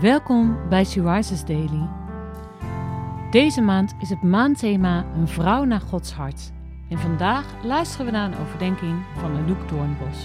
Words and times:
Welkom 0.00 0.68
bij 0.68 0.82
Rises 0.82 1.44
Daily. 1.44 1.88
Deze 3.30 3.60
maand 3.60 3.94
is 4.00 4.08
het 4.08 4.22
maandthema 4.22 5.04
Een 5.14 5.28
vrouw 5.28 5.64
naar 5.64 5.80
Gods 5.80 6.12
hart. 6.12 6.52
En 6.88 6.98
vandaag 6.98 7.64
luisteren 7.64 8.06
we 8.06 8.12
naar 8.12 8.32
een 8.32 8.38
overdenking 8.38 9.04
van 9.16 9.36
Anouk 9.36 9.68
Doornbos. 9.68 10.18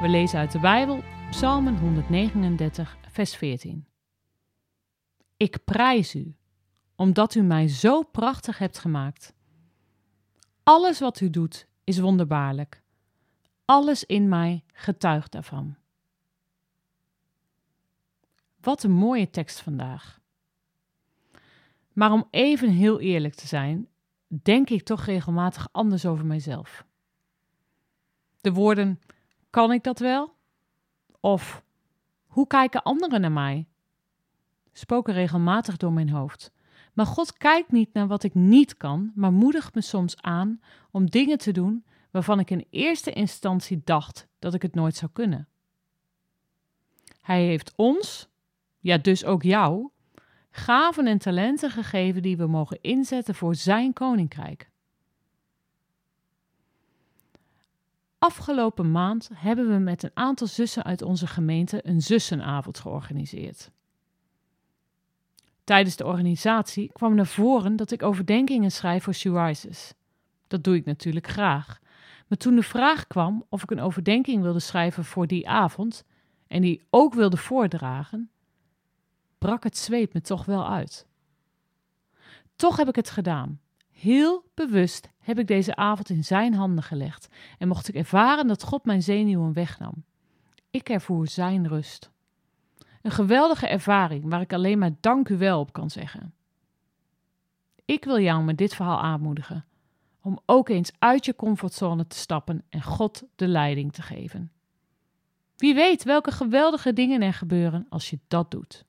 We 0.00 0.08
lezen 0.08 0.38
uit 0.38 0.52
de 0.52 0.58
Bijbel 0.58 1.02
Psalmen 1.30 1.78
139, 1.78 2.96
vers 3.10 3.36
14. 3.36 3.86
Ik 5.36 5.64
prijs 5.64 6.14
u, 6.14 6.36
omdat 6.96 7.34
u 7.34 7.42
mij 7.42 7.68
zo 7.68 8.02
prachtig 8.02 8.58
hebt 8.58 8.78
gemaakt. 8.78 9.34
Alles 10.62 11.00
wat 11.00 11.20
u 11.20 11.30
doet 11.30 11.68
is 11.84 11.98
wonderbaarlijk. 11.98 12.82
Alles 13.64 14.04
in 14.04 14.28
mij 14.28 14.64
getuigt 14.72 15.32
daarvan. 15.32 15.76
Wat 18.60 18.82
een 18.82 18.90
mooie 18.90 19.30
tekst 19.30 19.60
vandaag. 19.60 20.20
Maar 21.92 22.12
om 22.12 22.26
even 22.30 22.68
heel 22.68 23.00
eerlijk 23.00 23.34
te 23.34 23.46
zijn, 23.46 23.88
denk 24.26 24.70
ik 24.70 24.82
toch 24.82 25.04
regelmatig 25.04 25.68
anders 25.72 26.06
over 26.06 26.26
mijzelf. 26.26 26.84
De 28.40 28.52
woorden: 28.52 29.00
kan 29.50 29.72
ik 29.72 29.82
dat 29.82 29.98
wel? 29.98 30.34
Of 31.20 31.64
hoe 32.26 32.46
kijken 32.46 32.82
anderen 32.82 33.20
naar 33.20 33.32
mij? 33.32 33.66
spoken 34.72 35.14
regelmatig 35.14 35.76
door 35.76 35.92
mijn 35.92 36.10
hoofd. 36.10 36.52
Maar 36.92 37.06
God 37.06 37.32
kijkt 37.32 37.72
niet 37.72 37.92
naar 37.92 38.06
wat 38.06 38.22
ik 38.22 38.34
niet 38.34 38.76
kan, 38.76 39.12
maar 39.14 39.32
moedigt 39.32 39.74
me 39.74 39.80
soms 39.80 40.16
aan 40.22 40.60
om 40.90 41.10
dingen 41.10 41.38
te 41.38 41.52
doen 41.52 41.84
waarvan 42.10 42.38
ik 42.38 42.50
in 42.50 42.66
eerste 42.70 43.12
instantie 43.12 43.80
dacht 43.84 44.28
dat 44.38 44.54
ik 44.54 44.62
het 44.62 44.74
nooit 44.74 44.96
zou 44.96 45.10
kunnen. 45.12 45.48
Hij 47.20 47.44
heeft 47.44 47.72
ons, 47.76 48.28
ja 48.88 48.98
dus 48.98 49.24
ook 49.24 49.42
jou, 49.42 49.88
gaven 50.50 51.06
en 51.06 51.18
talenten 51.18 51.70
gegeven 51.70 52.22
die 52.22 52.36
we 52.36 52.46
mogen 52.46 52.78
inzetten 52.80 53.34
voor 53.34 53.54
Zijn 53.54 53.92
koninkrijk. 53.92 54.70
Afgelopen 58.18 58.90
maand 58.90 59.30
hebben 59.34 59.68
we 59.68 59.78
met 59.78 60.02
een 60.02 60.10
aantal 60.14 60.46
zussen 60.46 60.84
uit 60.84 61.02
onze 61.02 61.26
gemeente 61.26 61.80
een 61.86 62.00
zussenavond 62.00 62.78
georganiseerd. 62.78 63.70
Tijdens 65.64 65.96
de 65.96 66.06
organisatie 66.06 66.92
kwam 66.92 67.14
naar 67.14 67.26
voren 67.26 67.76
dat 67.76 67.90
ik 67.90 68.02
overdenkingen 68.02 68.70
schrijf 68.70 69.04
voor 69.04 69.14
She 69.14 69.44
Rises. 69.44 69.94
Dat 70.46 70.64
doe 70.64 70.74
ik 70.74 70.84
natuurlijk 70.84 71.26
graag. 71.26 71.80
Maar 72.26 72.38
toen 72.38 72.54
de 72.54 72.62
vraag 72.62 73.06
kwam 73.06 73.44
of 73.48 73.62
ik 73.62 73.70
een 73.70 73.80
overdenking 73.80 74.42
wilde 74.42 74.60
schrijven 74.60 75.04
voor 75.04 75.26
die 75.26 75.48
avond 75.48 76.04
en 76.46 76.62
die 76.62 76.86
ook 76.90 77.14
wilde 77.14 77.36
voordragen, 77.36 78.30
brak 79.38 79.64
het 79.64 79.78
zweet 79.78 80.12
me 80.12 80.20
toch 80.20 80.44
wel 80.44 80.68
uit. 80.68 81.06
Toch 82.56 82.76
heb 82.76 82.88
ik 82.88 82.96
het 82.96 83.10
gedaan. 83.10 83.60
Heel 83.90 84.44
bewust 84.54 85.08
heb 85.18 85.38
ik 85.38 85.46
deze 85.46 85.76
avond 85.76 86.10
in 86.10 86.24
zijn 86.24 86.54
handen 86.54 86.84
gelegd 86.84 87.28
en 87.58 87.68
mocht 87.68 87.88
ik 87.88 87.94
ervaren 87.94 88.46
dat 88.46 88.62
God 88.62 88.84
mijn 88.84 89.02
zenuwen 89.02 89.52
wegnam. 89.52 90.04
Ik 90.70 90.88
ervoer 90.88 91.28
zijn 91.28 91.68
rust. 91.68 92.10
Een 93.02 93.10
geweldige 93.10 93.66
ervaring 93.66 94.24
waar 94.28 94.40
ik 94.40 94.52
alleen 94.52 94.78
maar 94.78 94.94
dank 95.00 95.28
u 95.28 95.36
wel 95.36 95.60
op 95.60 95.72
kan 95.72 95.90
zeggen. 95.90 96.34
Ik 97.84 98.04
wil 98.04 98.20
jou 98.20 98.44
met 98.44 98.58
dit 98.58 98.74
verhaal 98.74 99.00
aanmoedigen 99.00 99.64
om 100.20 100.38
ook 100.46 100.68
eens 100.68 100.92
uit 100.98 101.24
je 101.24 101.36
comfortzone 101.36 102.06
te 102.06 102.16
stappen 102.16 102.64
en 102.68 102.82
God 102.82 103.24
de 103.36 103.46
leiding 103.46 103.92
te 103.92 104.02
geven. 104.02 104.52
Wie 105.56 105.74
weet 105.74 106.04
welke 106.04 106.30
geweldige 106.30 106.92
dingen 106.92 107.22
er 107.22 107.34
gebeuren 107.34 107.86
als 107.88 108.10
je 108.10 108.18
dat 108.28 108.50
doet. 108.50 108.84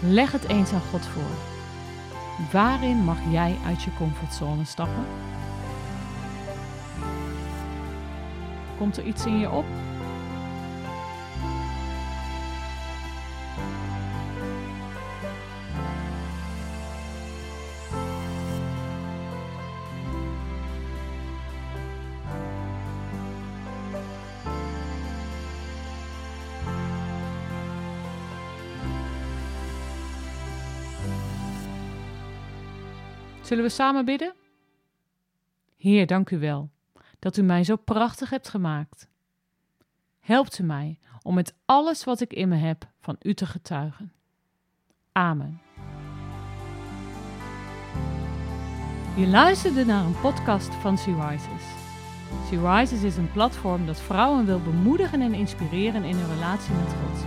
Leg 0.00 0.32
het 0.32 0.48
eens 0.48 0.72
aan 0.72 0.80
God 0.90 1.06
voor. 1.06 1.36
Waarin 2.52 2.96
mag 2.96 3.18
jij 3.30 3.56
uit 3.66 3.82
je 3.82 3.90
comfortzone 3.98 4.64
stappen? 4.64 5.04
Komt 8.78 8.96
er 8.96 9.04
iets 9.04 9.26
in 9.26 9.38
je 9.38 9.50
op? 9.50 9.64
Zullen 33.46 33.64
we 33.64 33.70
samen 33.70 34.04
bidden? 34.04 34.34
Heer, 35.76 36.06
dank 36.06 36.30
u 36.30 36.38
wel 36.38 36.70
dat 37.18 37.36
u 37.36 37.42
mij 37.42 37.64
zo 37.64 37.76
prachtig 37.76 38.30
hebt 38.30 38.48
gemaakt. 38.48 39.08
Helpt 40.20 40.58
u 40.58 40.62
mij 40.62 40.98
om 41.22 41.34
met 41.34 41.54
alles 41.64 42.04
wat 42.04 42.20
ik 42.20 42.32
in 42.32 42.48
me 42.48 42.56
heb 42.56 42.88
van 43.00 43.16
u 43.22 43.34
te 43.34 43.46
getuigen. 43.46 44.12
Amen. 45.12 45.60
Je 49.16 49.26
luisterde 49.26 49.84
naar 49.84 50.04
een 50.04 50.20
podcast 50.20 50.74
van 50.74 50.98
She 50.98 51.28
Rises. 51.28 51.64
She 52.48 52.74
Rises 52.74 53.02
is 53.02 53.16
een 53.16 53.32
platform 53.32 53.86
dat 53.86 54.00
vrouwen 54.00 54.46
wil 54.46 54.60
bemoedigen 54.62 55.20
en 55.20 55.34
inspireren 55.34 56.04
in 56.04 56.16
hun 56.16 56.34
relatie 56.34 56.74
met 56.74 56.88
God. 56.88 57.26